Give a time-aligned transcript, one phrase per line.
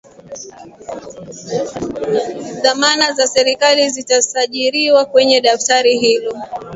[2.61, 6.35] dhamana za serikali zitasajiriwa kwenye daftari hilo